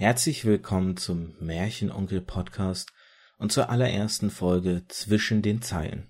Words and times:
Herzlich 0.00 0.46
willkommen 0.46 0.96
zum 0.96 1.34
Märchenonkel 1.40 2.22
Podcast 2.22 2.90
und 3.36 3.52
zur 3.52 3.68
allerersten 3.68 4.30
Folge 4.30 4.84
Zwischen 4.88 5.42
den 5.42 5.60
Zeilen. 5.60 6.08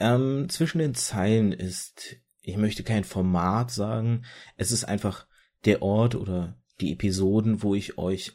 Ähm, 0.00 0.48
zwischen 0.48 0.80
den 0.80 0.96
Zeilen 0.96 1.52
ist, 1.52 2.16
ich 2.40 2.56
möchte 2.56 2.82
kein 2.82 3.04
Format 3.04 3.70
sagen, 3.70 4.24
es 4.56 4.72
ist 4.72 4.82
einfach 4.82 5.28
der 5.64 5.80
Ort 5.80 6.16
oder 6.16 6.60
die 6.80 6.92
Episoden, 6.92 7.62
wo 7.62 7.76
ich 7.76 7.98
euch 7.98 8.32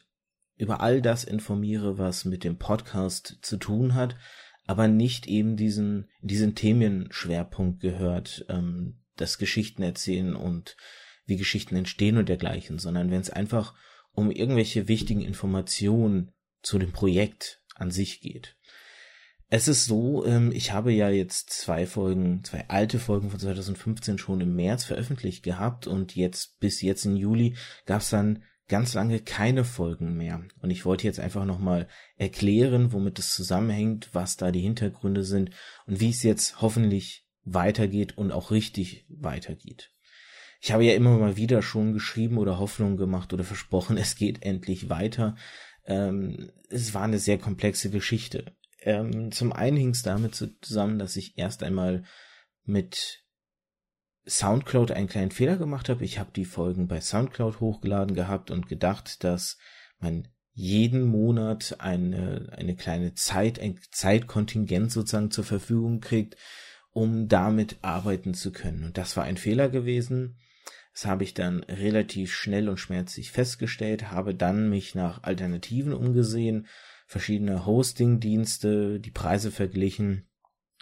über 0.56 0.80
all 0.80 1.02
das 1.02 1.26
informiere, 1.26 1.98
was 1.98 2.24
mit 2.24 2.46
dem 2.46 2.58
Podcast 2.58 3.40
zu 3.42 3.58
tun 3.58 3.96
hat, 3.96 4.16
aber 4.66 4.88
nicht 4.88 5.28
eben 5.28 5.58
diesen, 5.58 6.10
diesen 6.22 6.56
Themenschwerpunkt 6.56 7.82
gehört, 7.82 8.46
ähm, 8.48 9.04
das 9.18 9.40
Geschichten 9.40 9.84
erzählen 9.84 10.38
und 10.38 10.78
wie 11.26 11.36
Geschichten 11.36 11.76
entstehen 11.76 12.16
und 12.16 12.30
dergleichen, 12.30 12.80
sondern 12.80 13.12
wenn 13.12 13.20
es 13.20 13.30
einfach 13.30 13.74
um 14.18 14.32
irgendwelche 14.32 14.88
wichtigen 14.88 15.22
Informationen 15.22 16.32
zu 16.64 16.80
dem 16.80 16.92
Projekt 16.92 17.62
an 17.76 17.92
sich 17.92 18.20
geht. 18.20 18.58
Es 19.48 19.68
ist 19.68 19.86
so, 19.86 20.26
ähm, 20.26 20.52
ich 20.52 20.74
habe 20.74 20.92
ja 20.92 21.10
jetzt 21.10 21.52
zwei 21.52 21.86
Folgen, 21.86 22.44
zwei 22.44 22.68
alte 22.68 22.98
Folgen 22.98 23.30
von 23.30 23.40
2015 23.40 24.18
schon 24.18 24.42
im 24.42 24.56
März 24.56 24.86
veröffentlicht 24.86 25.44
gehabt 25.44 25.86
und 25.86 26.16
jetzt 26.16 26.60
bis 26.60 26.82
jetzt 26.82 27.06
im 27.06 27.16
Juli 27.16 27.56
gab 27.86 28.02
es 28.02 28.10
dann 28.10 28.44
ganz 28.68 28.96
lange 28.96 29.20
keine 29.20 29.64
Folgen 29.64 30.18
mehr. 30.18 30.44
Und 30.62 30.72
ich 30.72 30.84
wollte 30.84 31.06
jetzt 31.06 31.20
einfach 31.20 31.46
nochmal 31.46 31.88
erklären, 32.16 32.92
womit 32.94 33.20
es 33.20 33.36
zusammenhängt, 33.36 34.10
was 34.14 34.36
da 34.36 34.52
die 34.52 34.62
Hintergründe 34.62 35.24
sind 35.24 35.52
und 35.86 36.00
wie 36.00 36.10
es 36.10 36.24
jetzt 36.24 36.60
hoffentlich 36.60 37.28
weitergeht 37.44 38.18
und 38.18 38.32
auch 38.32 38.50
richtig 38.50 39.06
weitergeht. 39.10 39.92
Ich 40.68 40.74
habe 40.74 40.84
ja 40.84 40.96
immer 40.96 41.18
mal 41.18 41.38
wieder 41.38 41.62
schon 41.62 41.94
geschrieben 41.94 42.38
oder 42.38 42.60
Hoffnung 42.60 42.98
gemacht 42.98 43.32
oder 43.32 43.46
versprochen, 43.46 43.96
es 43.98 44.18
geht 44.18 44.44
endlich 44.44 44.90
weiter. 44.90 45.38
Ähm, 45.86 46.52
es 46.70 46.94
war 46.94 47.04
eine 47.04 47.20
sehr 47.20 47.38
komplexe 47.38 47.90
Geschichte. 47.90 48.54
Ähm, 48.82 49.32
zum 49.32 49.54
einen 49.54 49.78
hing 49.78 49.92
es 49.92 50.04
damit 50.04 50.36
zusammen, 50.36 51.00
dass 51.00 51.16
ich 51.16 51.38
erst 51.38 51.64
einmal 51.64 52.04
mit 52.66 53.24
Soundcloud 54.28 54.92
einen 54.92 55.08
kleinen 55.08 55.32
Fehler 55.32 55.56
gemacht 55.56 55.88
habe. 55.88 56.04
Ich 56.04 56.20
habe 56.20 56.32
die 56.36 56.44
Folgen 56.44 56.90
bei 56.90 57.00
Soundcloud 57.00 57.62
hochgeladen 57.62 58.14
gehabt 58.14 58.52
und 58.52 58.68
gedacht, 58.68 59.24
dass 59.24 59.58
man 60.00 60.28
jeden 60.52 61.04
Monat 61.04 61.78
eine, 61.80 62.50
eine 62.52 62.76
kleine 62.76 63.14
Zeit, 63.14 63.58
ein 63.62 63.80
Zeitkontingent 63.92 64.92
sozusagen 64.92 65.32
zur 65.32 65.46
Verfügung 65.46 66.02
kriegt, 66.02 66.36
um 66.92 67.30
damit 67.30 67.78
arbeiten 67.84 68.34
zu 68.34 68.52
können. 68.52 68.84
Und 68.84 68.98
das 68.98 69.16
war 69.16 69.24
ein 69.24 69.38
Fehler 69.38 69.70
gewesen. 69.70 70.38
Das 70.98 71.06
habe 71.06 71.24
ich 71.24 71.36
dann 71.36 71.64
relativ 71.66 72.34
schnell 72.34 72.70
und 72.70 72.80
schmerzlich 72.80 73.30
festgestellt, 73.30 74.10
habe 74.10 74.34
dann 74.34 74.68
mich 74.68 74.96
nach 74.96 75.22
Alternativen 75.22 75.94
umgesehen, 75.94 76.66
verschiedene 77.06 77.68
Hosting-Dienste, 77.68 79.00
die 79.00 79.12
Preise 79.12 79.52
verglichen. 79.52 80.28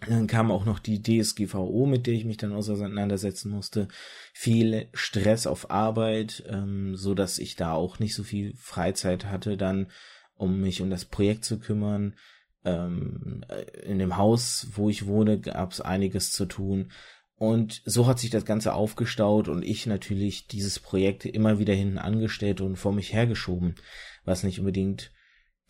Dann 0.08 0.28
kam 0.28 0.52
auch 0.52 0.64
noch 0.64 0.80
die 0.80 1.02
DSGVO, 1.02 1.86
mit 1.86 2.08
der 2.08 2.14
ich 2.14 2.24
mich 2.24 2.38
dann 2.38 2.54
auseinandersetzen 2.54 3.52
musste. 3.52 3.90
Viel 4.34 4.88
Stress 4.94 5.48
auf 5.48 5.70
Arbeit, 5.70 6.46
ähm, 6.48 6.96
so 6.96 7.14
dass 7.14 7.38
ich 7.38 7.58
da 7.58 7.74
auch 7.74 8.00
nicht 8.00 8.16
so 8.16 8.24
viel 8.24 8.54
Freizeit 8.56 9.26
hatte, 9.26 9.58
dann 9.58 9.92
um 10.34 10.62
mich 10.62 10.82
um 10.82 10.90
das 10.90 11.04
Projekt 11.04 11.44
zu 11.44 11.60
kümmern. 11.60 12.16
Ähm, 12.64 13.44
in 13.84 14.00
dem 14.00 14.16
Haus, 14.16 14.68
wo 14.76 14.90
ich 14.90 15.08
wohne, 15.08 15.42
gab 15.42 15.74
es 15.74 15.82
einiges 15.82 16.32
zu 16.32 16.46
tun. 16.46 16.94
Und 17.38 17.82
so 17.86 18.08
hat 18.08 18.20
sich 18.20 18.30
das 18.30 18.46
Ganze 18.46 18.74
aufgestaut 18.74 19.50
und 19.50 19.64
ich 19.64 19.86
natürlich 19.86 20.48
dieses 20.48 20.80
Projekt 20.80 21.26
immer 21.26 21.60
wieder 21.60 21.74
hinten 21.74 21.98
angestellt 21.98 22.62
und 22.62 22.78
vor 22.78 22.94
mich 22.94 23.14
hergeschoben, 23.14 23.76
was 24.24 24.44
nicht 24.44 24.60
unbedingt 24.60 25.12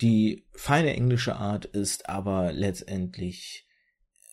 die 0.02 0.46
feine 0.54 0.94
englische 0.94 1.38
Art 1.38 1.66
ist, 1.66 2.08
aber 2.10 2.52
letztendlich 2.52 3.68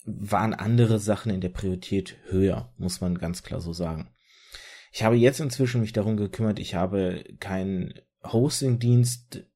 waren 0.05 0.53
andere 0.53 0.99
Sachen 0.99 1.33
in 1.33 1.41
der 1.41 1.49
Priorität 1.49 2.17
höher, 2.29 2.73
muss 2.77 3.01
man 3.01 3.17
ganz 3.17 3.43
klar 3.43 3.61
so 3.61 3.73
sagen. 3.73 4.11
Ich 4.93 5.05
habe 5.05 5.17
jetzt 5.17 5.41
inzwischen 5.41 5.81
mich 5.81 5.93
darum 5.93 6.17
gekümmert, 6.17 6.59
ich 6.59 6.75
habe 6.75 7.25
keinen 7.41 7.95
Hosting-Dienst 8.25 9.47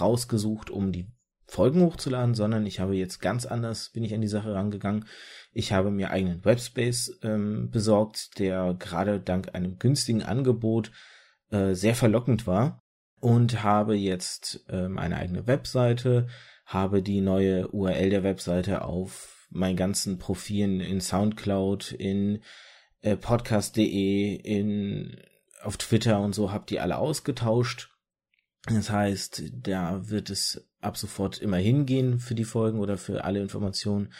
rausgesucht, 0.00 0.70
um 0.70 0.92
die 0.92 1.08
Folgen 1.46 1.82
hochzuladen, 1.82 2.34
sondern 2.34 2.66
ich 2.66 2.80
habe 2.80 2.96
jetzt 2.96 3.20
ganz 3.20 3.46
anders 3.46 3.90
bin 3.90 4.02
ich 4.02 4.12
an 4.14 4.20
die 4.20 4.28
Sache 4.28 4.52
rangegangen. 4.52 5.06
Ich 5.52 5.72
habe 5.72 5.90
mir 5.90 6.10
eigenen 6.10 6.44
Webspace 6.44 7.18
ähm, 7.22 7.70
besorgt, 7.70 8.38
der 8.38 8.74
gerade 8.78 9.20
dank 9.20 9.54
einem 9.54 9.78
günstigen 9.78 10.22
Angebot 10.22 10.90
äh, 11.50 11.74
sehr 11.74 11.94
verlockend 11.94 12.46
war 12.46 12.82
und 13.20 13.62
habe 13.62 13.94
jetzt 13.94 14.64
ähm, 14.68 14.98
eine 14.98 15.16
eigene 15.16 15.46
Webseite, 15.46 16.26
habe 16.64 17.02
die 17.02 17.20
neue 17.20 17.68
URL 17.68 18.10
der 18.10 18.24
Webseite 18.24 18.84
auf 18.84 19.46
meinen 19.50 19.76
ganzen 19.76 20.18
Profilen 20.18 20.80
in 20.80 21.00
SoundCloud, 21.00 21.92
in 21.92 22.42
äh, 23.02 23.16
podcast.de, 23.16 24.34
in 24.34 25.16
auf 25.62 25.76
Twitter 25.76 26.20
und 26.20 26.34
so, 26.34 26.52
habe 26.52 26.66
die 26.66 26.80
alle 26.80 26.98
ausgetauscht 26.98 27.95
das 28.74 28.90
heißt, 28.90 29.44
da 29.52 30.08
wird 30.08 30.30
es 30.30 30.66
ab 30.80 30.96
sofort 30.96 31.38
immer 31.38 31.58
hingehen 31.58 32.18
für 32.18 32.34
die 32.34 32.44
Folgen 32.44 32.80
oder 32.80 32.98
für 32.98 33.24
alle 33.24 33.40
Informationen. 33.40 34.12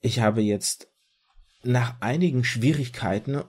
Ich 0.00 0.20
habe 0.20 0.40
jetzt 0.40 0.88
nach 1.62 2.00
einigen 2.00 2.44
Schwierigkeiten 2.44 3.42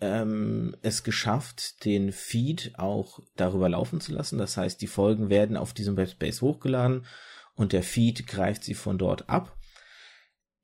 ähm, 0.00 0.76
es 0.82 1.04
geschafft, 1.04 1.84
den 1.84 2.12
Feed 2.12 2.72
auch 2.76 3.20
darüber 3.36 3.68
laufen 3.68 4.00
zu 4.00 4.12
lassen. 4.12 4.38
Das 4.38 4.56
heißt, 4.56 4.80
die 4.80 4.86
Folgen 4.86 5.30
werden 5.30 5.56
auf 5.56 5.72
diesem 5.72 5.96
Webspace 5.96 6.42
hochgeladen 6.42 7.06
und 7.54 7.72
der 7.72 7.82
Feed 7.82 8.26
greift 8.26 8.64
sie 8.64 8.74
von 8.74 8.98
dort 8.98 9.28
ab. 9.28 9.55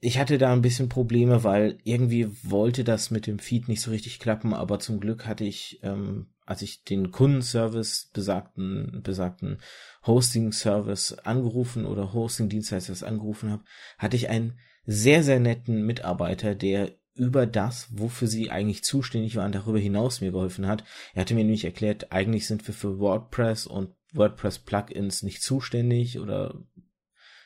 Ich 0.04 0.18
hatte 0.18 0.36
da 0.36 0.52
ein 0.52 0.62
bisschen 0.62 0.88
Probleme, 0.88 1.44
weil 1.44 1.78
irgendwie 1.84 2.28
wollte 2.42 2.82
das 2.82 3.12
mit 3.12 3.28
dem 3.28 3.38
Feed 3.38 3.68
nicht 3.68 3.80
so 3.80 3.92
richtig 3.92 4.18
klappen, 4.18 4.52
aber 4.52 4.80
zum 4.80 4.98
Glück 4.98 5.26
hatte 5.26 5.44
ich 5.44 5.78
ähm, 5.84 6.26
als 6.44 6.62
ich 6.62 6.84
den 6.84 7.10
Kundenservice 7.10 8.10
besagten, 8.12 9.00
besagten 9.02 9.58
Hosting-Service 10.06 11.18
angerufen 11.24 11.86
oder 11.86 12.12
Hosting-Dienstleisters 12.12 13.02
angerufen 13.02 13.50
habe, 13.50 13.64
hatte 13.98 14.16
ich 14.16 14.28
einen 14.28 14.58
sehr, 14.84 15.22
sehr 15.22 15.40
netten 15.40 15.86
Mitarbeiter, 15.86 16.54
der 16.54 16.92
über 17.14 17.46
das, 17.46 17.88
wofür 17.90 18.26
sie 18.26 18.50
eigentlich 18.50 18.84
zuständig 18.84 19.36
waren, 19.36 19.52
darüber 19.52 19.78
hinaus 19.78 20.20
mir 20.20 20.32
geholfen 20.32 20.66
hat. 20.66 20.82
Er 21.14 21.22
hatte 21.22 21.34
mir 21.34 21.44
nämlich 21.44 21.64
erklärt, 21.64 22.10
eigentlich 22.10 22.46
sind 22.46 22.66
wir 22.66 22.74
für 22.74 22.98
WordPress 22.98 23.66
und 23.66 23.94
WordPress-Plugins 24.14 25.22
nicht 25.22 25.42
zuständig 25.42 26.18
oder 26.18 26.54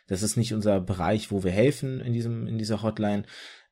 das 0.06 0.22
ist 0.22 0.36
nicht 0.36 0.54
unser 0.54 0.80
Bereich, 0.80 1.30
wo 1.30 1.44
wir 1.44 1.50
helfen 1.50 2.00
in 2.00 2.12
diesem, 2.12 2.46
in 2.46 2.58
dieser 2.58 2.82
Hotline. 2.82 3.24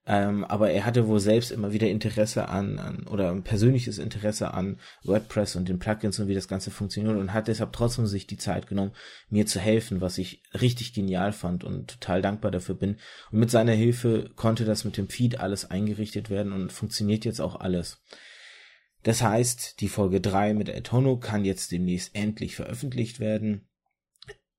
Ähm, 0.07 0.45
aber 0.45 0.71
er 0.71 0.85
hatte 0.85 1.09
wohl 1.09 1.21
selbst 1.21 1.51
immer 1.51 1.73
wieder 1.73 1.89
Interesse 1.89 2.49
an, 2.51 2.79
an 2.79 3.07
oder 3.07 3.31
ein 3.31 3.43
persönliches 3.43 3.99
Interesse 3.99 4.53
an 4.53 4.79
WordPress 5.03 5.57
und 5.57 5.67
den 5.67 5.79
Plugins 5.79 6.19
und 6.19 6.29
wie 6.29 6.35
das 6.35 6.47
Ganze 6.47 6.71
funktioniert 6.71 7.17
und 7.17 7.33
hat 7.33 7.49
deshalb 7.49 7.73
trotzdem 7.73 8.07
sich 8.07 8.27
die 8.27 8.37
Zeit 8.37 8.67
genommen, 8.67 8.93
mir 9.31 9.47
zu 9.47 9.61
helfen, 9.61 10.03
was 10.03 10.19
ich 10.19 10.43
richtig 10.53 10.93
genial 10.93 11.33
fand 11.33 11.65
und 11.65 11.89
total 11.89 12.21
dankbar 12.21 12.51
dafür 12.51 12.75
bin. 12.75 12.99
Und 13.31 13.39
mit 13.39 13.51
seiner 13.51 13.73
Hilfe 13.73 14.31
konnte 14.37 14.67
das 14.67 14.85
mit 14.85 14.99
dem 14.99 15.09
Feed 15.09 15.41
alles 15.41 15.71
eingerichtet 15.71 16.29
werden 16.29 16.53
und 16.53 16.71
funktioniert 16.71 17.25
jetzt 17.25 17.41
auch 17.41 17.57
alles. 17.57 18.03
Das 19.05 19.23
heißt, 19.23 19.81
die 19.81 19.89
Folge 19.89 20.21
3 20.21 20.53
mit 20.53 20.69
Etono 20.69 21.19
kann 21.19 21.47
jetzt 21.47 21.73
demnächst 21.73 22.15
endlich 22.15 22.57
veröffentlicht 22.57 23.21
werden. 23.21 23.69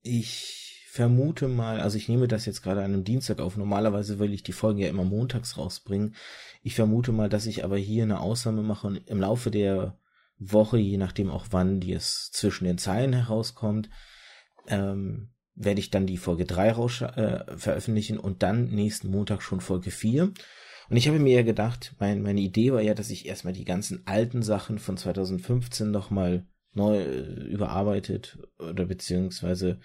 Ich 0.02 0.75
vermute 0.96 1.50
mal, 1.50 1.82
also 1.82 1.98
ich 1.98 2.08
nehme 2.08 2.30
das 2.30 2.46
jetzt 2.46 2.62
gerade 2.62 2.80
an 2.80 2.94
einem 2.94 3.04
Dienstag 3.04 3.42
auf. 3.42 3.58
Normalerweise 3.58 4.18
will 4.18 4.34
ich 4.34 4.44
die 4.44 4.54
Folgen 4.54 4.80
ja 4.80 4.88
immer 4.88 5.04
montags 5.04 5.58
rausbringen. 5.58 6.16
Ich 6.64 6.74
vermute 6.74 7.12
mal, 7.12 7.28
dass 7.28 7.48
ich 7.48 7.66
aber 7.66 7.78
hier 7.78 8.04
eine 8.04 8.22
Ausnahme 8.22 8.62
mache 8.62 8.88
und 8.88 9.10
im 9.10 9.20
Laufe 9.20 9.52
der 9.52 10.00
Woche, 10.38 10.78
je 10.78 10.96
nachdem 10.96 11.30
auch 11.30 11.48
wann 11.52 11.82
die 11.82 11.92
es 11.92 12.32
zwischen 12.32 12.64
den 12.64 12.78
Zeilen 12.78 13.12
herauskommt, 13.12 13.90
ähm, 14.68 15.34
werde 15.54 15.82
ich 15.82 15.92
dann 15.92 16.08
die 16.08 16.16
Folge 16.16 16.46
3 16.46 16.72
raus, 16.72 17.02
äh, 17.02 17.44
veröffentlichen 17.58 18.18
und 18.18 18.42
dann 18.42 18.70
nächsten 18.70 19.10
Montag 19.10 19.42
schon 19.42 19.60
Folge 19.60 19.92
4. 19.92 20.32
Und 20.90 20.96
ich 20.96 21.10
habe 21.10 21.20
mir 21.20 21.36
ja 21.36 21.44
gedacht, 21.44 21.94
mein, 22.00 22.22
meine 22.22 22.40
Idee 22.40 22.72
war 22.72 22.82
ja, 22.82 22.94
dass 22.94 23.10
ich 23.10 23.26
erstmal 23.26 23.54
die 23.54 23.66
ganzen 23.66 24.08
alten 24.08 24.44
Sachen 24.44 24.80
von 24.80 24.96
2015 24.96 25.92
nochmal 25.92 26.48
neu 26.72 27.00
äh, 27.02 27.48
überarbeitet 27.48 28.38
oder 28.60 28.86
beziehungsweise 28.86 29.82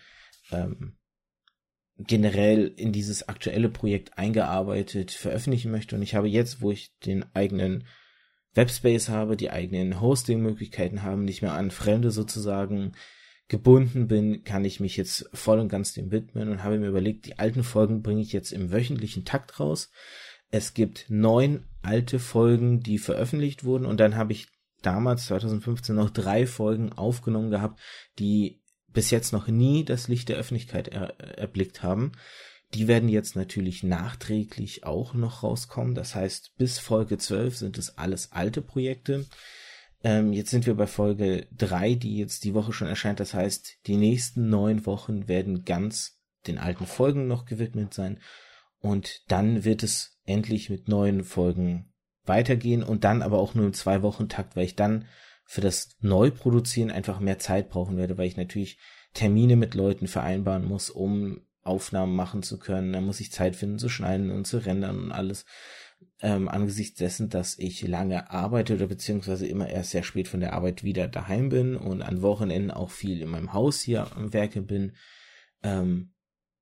ähm, 0.53 0.97
generell 2.07 2.73
in 2.77 2.93
dieses 2.93 3.29
aktuelle 3.29 3.69
Projekt 3.69 4.19
eingearbeitet 4.19 5.11
veröffentlichen 5.11 5.71
möchte. 5.71 5.97
Und 5.97 6.03
ich 6.03 6.15
habe 6.15 6.29
jetzt, 6.29 6.63
wo 6.63 6.71
ich 6.71 6.97
den 7.01 7.25
eigenen 7.35 7.85
Webspace 8.55 9.09
habe, 9.09 9.37
die 9.37 9.51
eigenen 9.51 10.01
Hosting-Möglichkeiten 10.01 11.03
haben, 11.03 11.25
nicht 11.25 11.43
mehr 11.43 11.55
an 11.55 11.71
Fremde 11.71 12.11
sozusagen 12.11 12.93
gebunden 13.49 14.07
bin, 14.07 14.45
kann 14.45 14.65
ich 14.65 14.81
mich 14.81 14.97
jetzt 14.97 15.29
voll 15.35 15.59
und 15.59 15.69
ganz 15.69 15.93
dem 15.93 16.11
widmen 16.11 16.49
und 16.49 16.63
habe 16.63 16.79
mir 16.79 16.89
überlegt, 16.89 17.27
die 17.27 17.39
alten 17.39 17.65
Folgen 17.65 18.01
bringe 18.01 18.23
ich 18.23 18.33
jetzt 18.33 18.53
im 18.53 18.73
wöchentlichen 18.73 19.25
Takt 19.25 19.59
raus. 19.59 19.91
Es 20.51 20.73
gibt 20.73 21.07
neun 21.09 21.65
alte 21.83 22.19
Folgen, 22.19 22.81
die 22.81 22.99
veröffentlicht 22.99 23.65
wurden 23.65 23.87
und 23.87 23.99
dann 23.99 24.17
habe 24.17 24.33
ich 24.33 24.47
damals 24.83 25.27
2015 25.27 25.95
noch 25.95 26.11
drei 26.11 26.47
Folgen 26.47 26.93
aufgenommen 26.93 27.51
gehabt, 27.51 27.81
die 28.19 28.60
bis 28.93 29.11
jetzt 29.11 29.33
noch 29.33 29.49
nie 29.49 29.85
das 29.85 30.09
Licht 30.09 30.29
der 30.29 30.37
Öffentlichkeit 30.37 30.89
er, 30.89 31.19
erblickt 31.39 31.83
haben. 31.83 32.13
Die 32.75 32.87
werden 32.87 33.09
jetzt 33.09 33.35
natürlich 33.35 33.83
nachträglich 33.83 34.85
auch 34.85 35.15
noch 35.15 35.43
rauskommen. 35.43 35.95
Das 35.95 36.15
heißt, 36.15 36.57
bis 36.57 36.79
Folge 36.79 37.19
12 37.19 37.57
sind 37.57 37.79
es 37.79 37.99
alles 37.99 38.33
alte 38.33 38.63
Projekte. 38.63 39.27
Ähm, 40.03 40.33
jetzt 40.33 40.51
sind 40.51 40.67
wir 40.67 40.75
bei 40.75 40.87
Folge 40.87 41.47
3, 41.57 41.95
die 41.95 42.17
jetzt 42.17 42.45
die 42.45 42.55
Woche 42.55 42.73
schon 42.73 42.89
erscheint. 42.89 43.21
Das 43.21 43.35
heißt, 43.35 43.79
die 43.87 43.97
nächsten 43.97 44.49
neun 44.49 44.87
Wochen 44.87 45.29
werden 45.29 45.65
ganz 45.65 46.21
den 46.47 46.59
alten 46.59 46.87
Folgen 46.87 47.27
noch 47.27 47.45
gewidmet 47.45 47.93
sein. 47.93 48.21
Und 48.79 49.23
dann 49.29 49.65
wird 49.65 49.83
es 49.83 50.19
endlich 50.25 50.71
mit 50.71 50.89
neuen 50.89 51.25
Folgen 51.25 51.93
weitergehen 52.25 52.83
und 52.83 53.05
dann 53.05 53.23
aber 53.23 53.39
auch 53.39 53.55
nur 53.55 53.67
im 53.67 53.73
zwei 53.73 54.03
Wochen 54.03 54.29
Takt, 54.29 54.57
weil 54.57 54.65
ich 54.65 54.77
dann 54.77 55.07
für 55.51 55.61
das 55.61 55.97
Neuproduzieren 55.99 56.93
einfach 56.93 57.19
mehr 57.19 57.41
Zeit 57.41 57.71
brauchen 57.71 57.97
werde, 57.97 58.17
weil 58.17 58.29
ich 58.29 58.37
natürlich 58.37 58.79
Termine 59.15 59.57
mit 59.57 59.75
Leuten 59.75 60.07
vereinbaren 60.07 60.65
muss, 60.65 60.91
um 60.91 61.41
Aufnahmen 61.63 62.15
machen 62.15 62.45
zu 62.45 62.61
können. 62.61 62.93
Da 62.93 63.01
muss 63.01 63.19
ich 63.19 63.33
Zeit 63.33 63.57
finden 63.57 63.81
zu 63.81 63.89
schneiden 63.89 64.31
und 64.31 64.47
zu 64.47 64.59
rendern 64.59 65.01
und 65.01 65.11
alles. 65.11 65.45
Ähm, 66.21 66.49
angesichts 66.49 67.01
dessen, 67.01 67.31
dass 67.31 67.59
ich 67.59 67.83
lange 67.83 68.31
arbeite 68.31 68.77
oder 68.77 68.87
beziehungsweise 68.87 69.45
immer 69.45 69.69
erst 69.69 69.91
sehr 69.91 70.05
spät 70.05 70.29
von 70.29 70.39
der 70.39 70.53
Arbeit 70.53 70.85
wieder 70.85 71.09
daheim 71.09 71.49
bin 71.49 71.75
und 71.75 72.03
an 72.03 72.23
Wochenenden 72.23 72.71
auch 72.71 72.93
viel 72.93 73.21
in 73.21 73.31
meinem 73.31 73.53
Haus 73.53 73.81
hier 73.81 74.07
am 74.17 74.33
Werke 74.33 74.63
bin, 74.63 74.93
ähm, 75.65 76.13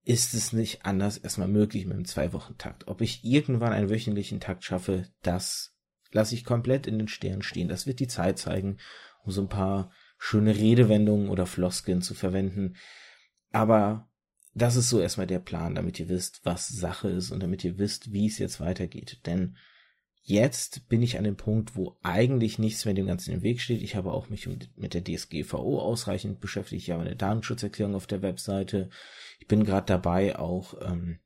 ist 0.03 0.33
es 0.33 0.55
nicht 0.55 0.87
anders 0.87 1.19
erstmal 1.19 1.49
möglich 1.49 1.85
mit 1.85 1.95
einem 1.95 2.07
Zwei-Wochen-Takt. 2.07 2.89
Ob 2.89 3.03
ich 3.03 3.23
irgendwann 3.23 3.75
einen 3.75 3.91
wöchentlichen 3.91 4.41
Takt 4.41 4.65
schaffe, 4.65 5.05
das 5.21 5.78
lasse 6.13 6.35
ich 6.35 6.45
komplett 6.45 6.87
in 6.87 6.99
den 6.99 7.09
Sternen 7.09 7.43
stehen. 7.43 7.69
Das 7.69 7.87
wird 7.87 8.01
die 8.01 8.09
Zeit 8.09 8.39
zeigen, 8.39 8.79
um 9.25 9.33
so 9.33 9.43
ein 9.43 9.49
paar 9.49 9.91
schöne 10.19 10.57
Redewendungen 10.57 11.29
oder 11.29 11.47
Floskeln 11.47 12.03
zu 12.03 12.15
verwenden. 12.15 12.77
Aber 13.53 14.09
das 14.55 14.77
ist 14.77 14.89
so 14.89 15.01
erstmal 15.01 15.27
der 15.27 15.39
Plan, 15.39 15.75
damit 15.75 16.01
ihr 16.01 16.09
wisst, 16.09 16.41
was 16.45 16.69
Sache 16.69 17.09
ist 17.09 17.31
und 17.31 17.43
damit 17.43 17.65
ihr 17.65 17.79
wisst, 17.79 18.13
wie 18.13 18.27
es 18.27 18.39
jetzt 18.39 18.61
weitergeht. 18.61 19.21
Denn 19.27 19.57
jetzt 20.23 20.89
bin 20.89 21.03
ich 21.03 21.17
an 21.17 21.25
dem 21.25 21.37
Punkt, 21.37 21.77
wo 21.77 21.97
eigentlich 22.03 22.59
nichts 22.59 22.85
mehr 22.85 22.95
dem 22.95 23.07
Ganzen 23.07 23.33
im 23.33 23.43
Weg 23.43 23.61
steht. 23.61 23.83
Ich 23.83 23.95
habe 23.95 24.13
auch 24.13 24.29
mich 24.29 24.49
mit 24.77 24.95
der 24.95 25.05
DSGVO 25.05 25.81
ausreichend 25.81 26.41
beschäftigt. 26.41 26.83
Ich 26.83 26.91
habe 26.91 27.03
eine 27.03 27.17
Datenschutzerklärung 27.17 27.95
auf 27.95 28.07
der 28.07 28.23
Webseite. 28.23 28.91
Ich 29.39 29.47
bin 29.47 29.65
gerade 29.65 29.87
dabei, 29.87 30.39
auch 30.39 30.75
ähm, 30.83 31.21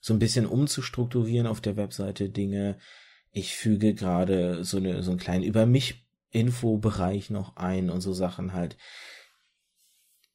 so 0.00 0.14
ein 0.14 0.18
bisschen 0.18 0.46
umzustrukturieren 0.46 1.46
auf 1.46 1.60
der 1.60 1.76
Webseite 1.76 2.28
Dinge. 2.28 2.78
Ich 3.36 3.56
füge 3.56 3.94
gerade 3.94 4.64
so, 4.64 4.76
eine, 4.76 5.02
so 5.02 5.10
einen 5.10 5.18
kleinen 5.18 5.42
Über 5.42 5.66
mich 5.66 6.06
Infobereich 6.30 7.30
noch 7.30 7.56
ein 7.56 7.90
und 7.90 8.00
so 8.00 8.12
Sachen 8.12 8.52
halt. 8.52 8.76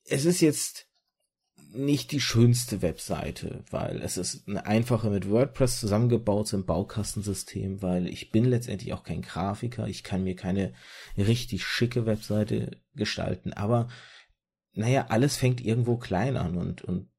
Es 0.03 0.25
ist 0.25 0.41
jetzt 0.41 0.89
nicht 1.71 2.11
die 2.11 2.19
schönste 2.19 2.81
Webseite, 2.81 3.63
weil 3.69 4.01
es 4.01 4.17
ist 4.17 4.47
eine 4.47 4.65
einfache 4.65 5.09
mit 5.09 5.29
WordPress 5.29 5.79
zusammengebaute 5.79 6.57
Baukastensystem, 6.57 7.81
weil 7.81 8.07
ich 8.07 8.31
bin 8.31 8.45
letztendlich 8.45 8.91
auch 8.93 9.03
kein 9.03 9.21
Grafiker, 9.21 9.87
ich 9.87 10.03
kann 10.03 10.23
mir 10.23 10.35
keine 10.35 10.73
richtig 11.15 11.63
schicke 11.63 12.05
Webseite 12.05 12.71
gestalten, 12.95 13.53
aber 13.53 13.87
naja, 14.73 15.07
alles 15.09 15.37
fängt 15.37 15.63
irgendwo 15.63 15.97
klein 15.97 16.37
an 16.37 16.57
und, 16.57 16.81
und 16.81 17.09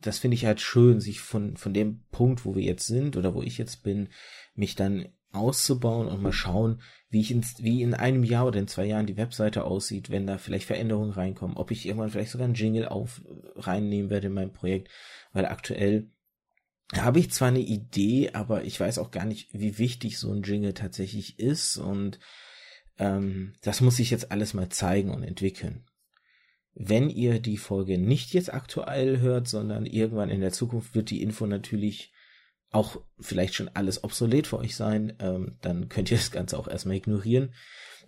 das 0.00 0.18
finde 0.18 0.36
ich 0.36 0.44
halt 0.44 0.60
schön, 0.60 1.00
sich 1.00 1.20
von, 1.20 1.56
von 1.56 1.72
dem 1.72 2.04
Punkt, 2.10 2.44
wo 2.44 2.54
wir 2.54 2.62
jetzt 2.62 2.86
sind 2.86 3.16
oder 3.16 3.34
wo 3.34 3.42
ich 3.42 3.58
jetzt 3.58 3.82
bin, 3.82 4.08
mich 4.54 4.74
dann 4.74 5.08
auszubauen 5.32 6.08
und 6.08 6.22
mal 6.22 6.32
schauen, 6.32 6.80
wie 7.08 7.20
ich 7.20 7.30
in, 7.30 7.44
wie 7.58 7.82
in 7.82 7.94
einem 7.94 8.24
Jahr 8.24 8.46
oder 8.46 8.58
in 8.58 8.68
zwei 8.68 8.86
Jahren 8.86 9.06
die 9.06 9.16
Webseite 9.16 9.64
aussieht, 9.64 10.10
wenn 10.10 10.26
da 10.26 10.38
vielleicht 10.38 10.66
Veränderungen 10.66 11.12
reinkommen, 11.12 11.56
ob 11.56 11.70
ich 11.70 11.86
irgendwann 11.86 12.10
vielleicht 12.10 12.30
sogar 12.30 12.46
einen 12.46 12.54
Jingle 12.54 12.88
auf 12.88 13.22
reinnehmen 13.54 14.10
werde 14.10 14.28
in 14.28 14.34
mein 14.34 14.52
Projekt, 14.52 14.90
weil 15.32 15.46
aktuell 15.46 16.10
habe 16.94 17.18
ich 17.18 17.30
zwar 17.30 17.48
eine 17.48 17.60
Idee, 17.60 18.30
aber 18.32 18.64
ich 18.64 18.78
weiß 18.78 18.98
auch 18.98 19.10
gar 19.10 19.24
nicht, 19.24 19.48
wie 19.52 19.78
wichtig 19.78 20.18
so 20.18 20.32
ein 20.32 20.42
Jingle 20.42 20.74
tatsächlich 20.74 21.38
ist 21.38 21.76
und 21.76 22.18
ähm, 22.98 23.54
das 23.62 23.80
muss 23.80 23.98
ich 23.98 24.10
jetzt 24.10 24.30
alles 24.30 24.54
mal 24.54 24.68
zeigen 24.68 25.10
und 25.10 25.22
entwickeln. 25.22 25.84
Wenn 26.74 27.08
ihr 27.08 27.40
die 27.40 27.56
Folge 27.56 27.98
nicht 27.98 28.34
jetzt 28.34 28.52
aktuell 28.52 29.20
hört, 29.20 29.48
sondern 29.48 29.86
irgendwann 29.86 30.30
in 30.30 30.40
der 30.40 30.52
Zukunft 30.52 30.94
wird 30.94 31.10
die 31.10 31.22
Info 31.22 31.46
natürlich 31.46 32.12
auch 32.70 33.00
vielleicht 33.18 33.54
schon 33.54 33.68
alles 33.68 34.04
obsolet 34.04 34.46
für 34.46 34.58
euch 34.58 34.76
sein, 34.76 35.14
ähm, 35.20 35.56
dann 35.62 35.88
könnt 35.88 36.10
ihr 36.10 36.16
das 36.16 36.30
Ganze 36.30 36.58
auch 36.58 36.68
erstmal 36.68 36.96
ignorieren. 36.96 37.54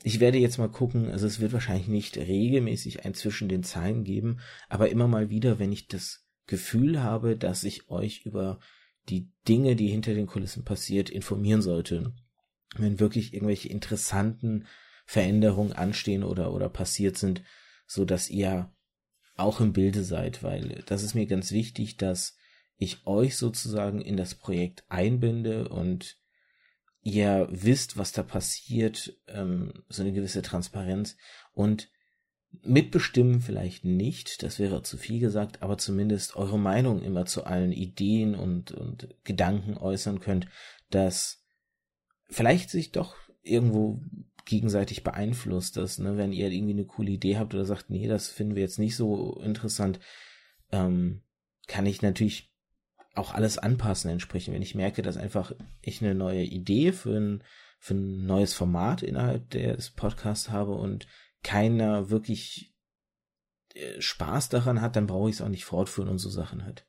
Ich 0.02 0.20
werde 0.20 0.38
jetzt 0.38 0.58
mal 0.58 0.68
gucken, 0.68 1.10
also 1.10 1.26
es 1.26 1.40
wird 1.40 1.52
wahrscheinlich 1.52 1.88
nicht 1.88 2.16
regelmäßig 2.16 3.04
ein 3.04 3.14
zwischen 3.14 3.48
den 3.48 3.64
Zeilen 3.64 4.04
geben, 4.04 4.40
aber 4.68 4.90
immer 4.90 5.08
mal 5.08 5.30
wieder, 5.30 5.58
wenn 5.58 5.72
ich 5.72 5.88
das 5.88 6.26
Gefühl 6.46 7.02
habe, 7.02 7.36
dass 7.36 7.64
ich 7.64 7.88
euch 7.90 8.24
über 8.24 8.60
die 9.08 9.30
Dinge, 9.48 9.74
die 9.74 9.88
hinter 9.88 10.14
den 10.14 10.26
Kulissen 10.26 10.64
passiert, 10.64 11.10
informieren 11.10 11.62
sollte. 11.62 12.12
Wenn 12.76 13.00
wirklich 13.00 13.34
irgendwelche 13.34 13.68
interessanten 13.68 14.66
Veränderungen 15.06 15.72
anstehen 15.72 16.22
oder, 16.22 16.52
oder 16.52 16.68
passiert 16.68 17.16
sind, 17.16 17.42
so 17.86 18.04
dass 18.04 18.28
ihr 18.28 18.70
auch 19.36 19.60
im 19.60 19.72
Bilde 19.72 20.04
seid, 20.04 20.42
weil 20.42 20.82
das 20.86 21.02
ist 21.02 21.14
mir 21.14 21.26
ganz 21.26 21.52
wichtig, 21.52 21.96
dass 21.96 22.36
ich 22.78 23.06
euch 23.06 23.36
sozusagen 23.36 24.00
in 24.00 24.16
das 24.16 24.34
Projekt 24.34 24.84
einbinde 24.88 25.68
und 25.68 26.16
ihr 27.02 27.48
wisst, 27.50 27.96
was 27.96 28.12
da 28.12 28.22
passiert, 28.22 29.16
ähm, 29.26 29.84
so 29.88 30.02
eine 30.02 30.12
gewisse 30.12 30.42
Transparenz 30.42 31.16
und 31.52 31.90
mitbestimmen 32.62 33.40
vielleicht 33.40 33.84
nicht, 33.84 34.42
das 34.42 34.58
wäre 34.58 34.82
zu 34.82 34.96
viel 34.96 35.20
gesagt, 35.20 35.62
aber 35.62 35.76
zumindest 35.76 36.36
eure 36.36 36.58
Meinung 36.58 37.02
immer 37.02 37.26
zu 37.26 37.44
allen 37.44 37.72
Ideen 37.72 38.34
und, 38.34 38.72
und 38.72 39.14
Gedanken 39.24 39.76
äußern 39.76 40.20
könnt, 40.20 40.48
dass 40.90 41.44
vielleicht 42.28 42.70
sich 42.70 42.92
doch 42.92 43.16
irgendwo 43.42 44.00
gegenseitig 44.44 45.04
beeinflusst, 45.04 45.76
dass, 45.76 45.98
ne, 45.98 46.16
wenn 46.16 46.32
ihr 46.32 46.50
irgendwie 46.50 46.72
eine 46.72 46.86
coole 46.86 47.10
Idee 47.10 47.36
habt 47.36 47.54
oder 47.54 47.66
sagt, 47.66 47.90
nee, 47.90 48.08
das 48.08 48.28
finden 48.28 48.54
wir 48.54 48.62
jetzt 48.62 48.78
nicht 48.78 48.96
so 48.96 49.38
interessant, 49.42 50.00
ähm, 50.72 51.22
kann 51.66 51.84
ich 51.84 52.00
natürlich 52.00 52.50
auch 53.18 53.34
alles 53.34 53.58
anpassen 53.58 54.10
entsprechend. 54.10 54.54
Wenn 54.54 54.62
ich 54.62 54.74
merke, 54.74 55.02
dass 55.02 55.16
einfach 55.16 55.52
ich 55.82 56.02
eine 56.02 56.14
neue 56.14 56.44
Idee 56.44 56.92
für 56.92 57.16
ein, 57.16 57.44
für 57.78 57.94
ein 57.94 58.26
neues 58.26 58.54
Format 58.54 59.02
innerhalb 59.02 59.50
des 59.50 59.90
Podcasts 59.90 60.50
habe 60.50 60.72
und 60.72 61.06
keiner 61.42 62.10
wirklich 62.10 62.74
äh, 63.74 64.00
Spaß 64.00 64.48
daran 64.48 64.80
hat, 64.80 64.96
dann 64.96 65.06
brauche 65.06 65.28
ich 65.28 65.36
es 65.36 65.42
auch 65.42 65.48
nicht 65.48 65.64
fortführen 65.64 66.08
und 66.08 66.18
so 66.18 66.30
Sachen 66.30 66.64
halt. 66.64 66.86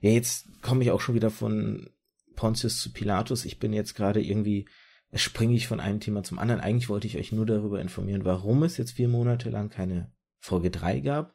Ja, 0.00 0.10
jetzt 0.10 0.62
komme 0.62 0.84
ich 0.84 0.90
auch 0.90 1.00
schon 1.00 1.14
wieder 1.14 1.30
von 1.30 1.90
Pontius 2.36 2.80
zu 2.80 2.92
Pilatus. 2.92 3.44
Ich 3.44 3.58
bin 3.58 3.72
jetzt 3.72 3.94
gerade 3.94 4.22
irgendwie, 4.22 4.68
springe 5.12 5.56
ich 5.56 5.66
von 5.66 5.80
einem 5.80 5.98
Thema 5.98 6.22
zum 6.22 6.38
anderen. 6.38 6.60
Eigentlich 6.60 6.88
wollte 6.88 7.08
ich 7.08 7.16
euch 7.16 7.32
nur 7.32 7.46
darüber 7.46 7.80
informieren, 7.80 8.24
warum 8.24 8.62
es 8.62 8.76
jetzt 8.76 8.92
vier 8.92 9.08
Monate 9.08 9.50
lang 9.50 9.70
keine 9.70 10.12
Folge 10.38 10.70
3 10.70 11.00
gab. 11.00 11.34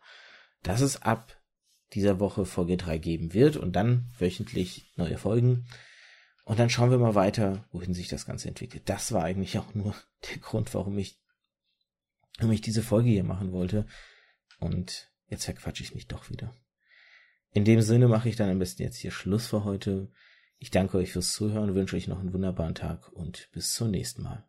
Das 0.62 0.80
ist 0.80 1.06
ab 1.06 1.43
dieser 1.94 2.20
Woche 2.20 2.46
Folge 2.46 2.78
3 2.78 2.98
geben 2.98 3.34
wird 3.34 3.58
und 3.58 3.76
dann 3.76 4.10
wöchentlich 4.18 4.92
neue 4.96 5.18
Folgen. 5.18 5.66
Und 6.46 6.60
dann 6.60 6.70
schauen 6.70 6.92
wir 6.92 6.98
mal 6.98 7.16
weiter, 7.16 7.68
wohin 7.72 7.94
sich 7.94 8.10
das 8.10 8.26
Ganze 8.26 8.50
entwickelt. 8.50 8.84
Das 8.90 9.12
war 9.12 9.24
eigentlich 9.24 9.58
auch 9.58 9.74
nur 9.74 9.96
der 10.30 10.38
Grund, 10.38 10.74
warum 10.74 10.98
ich, 10.98 11.20
warum 12.38 12.52
ich 12.52 12.62
diese 12.62 12.84
Folge 12.84 13.10
hier 13.10 13.24
machen 13.24 13.52
wollte. 13.52 13.86
Und 14.60 15.12
jetzt 15.28 15.46
verquatsche 15.46 15.84
ich 15.84 15.96
mich 15.96 16.08
doch 16.08 16.30
wieder. 16.30 16.54
In 17.52 17.66
dem 17.66 17.82
Sinne 17.82 18.08
mache 18.08 18.30
ich 18.30 18.36
dann 18.36 18.50
am 18.50 18.60
besten 18.60 18.82
jetzt 18.82 18.98
hier 18.98 19.12
Schluss 19.12 19.48
für 19.48 19.64
heute. 19.64 20.12
Ich 20.58 20.72
danke 20.72 20.98
euch 20.98 21.12
fürs 21.12 21.32
Zuhören, 21.32 21.76
wünsche 21.76 21.96
euch 21.96 22.08
noch 22.08 22.20
einen 22.20 22.34
wunderbaren 22.34 22.76
Tag 22.76 23.12
und 23.12 23.50
bis 23.52 23.74
zum 23.74 23.92
nächsten 23.92 24.24
Mal. 24.24 24.48